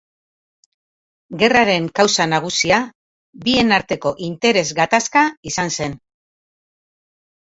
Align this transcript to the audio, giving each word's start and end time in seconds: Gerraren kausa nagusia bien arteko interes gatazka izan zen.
Gerraren 1.41 1.83
kausa 1.99 2.27
nagusia 2.31 2.79
bien 3.45 3.77
arteko 3.79 4.15
interes 4.29 4.67
gatazka 4.81 5.27
izan 5.53 5.75
zen. 5.77 5.99